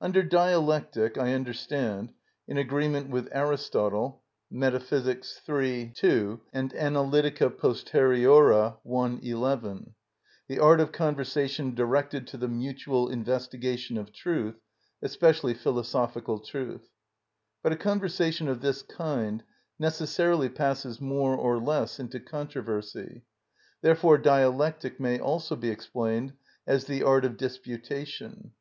Under 0.00 0.22
Dialectic 0.22 1.18
I 1.18 1.34
understand, 1.34 2.14
in 2.46 2.56
agreement 2.56 3.10
with 3.10 3.28
Aristotle 3.32 4.22
(Metaph., 4.50 4.90
iii. 5.46 5.92
2, 5.94 6.40
and 6.54 6.72
Analyt. 6.72 7.58
Post., 7.58 7.94
i. 7.94 7.98
11), 9.30 9.94
the 10.48 10.58
art 10.58 10.80
of 10.80 10.90
conversation 10.92 11.74
directed 11.74 12.26
to 12.28 12.38
the 12.38 12.48
mutual 12.48 13.10
investigation 13.10 13.98
of 13.98 14.10
truth, 14.10 14.54
especially 15.02 15.52
philosophical 15.52 16.40
truth. 16.40 16.88
But 17.62 17.72
a 17.72 17.76
conversation 17.76 18.48
of 18.48 18.62
this 18.62 18.80
kind 18.82 19.42
necessarily 19.78 20.48
passes 20.48 20.98
more 20.98 21.36
or 21.36 21.58
less 21.58 22.00
into 22.00 22.20
controversy; 22.20 23.26
therefore 23.82 24.16
dialectic 24.16 24.98
may 24.98 25.18
also 25.20 25.54
be 25.56 25.68
explained 25.68 26.32
as 26.66 26.86
the 26.86 27.02
art 27.02 27.26
of 27.26 27.36
disputation. 27.36 28.52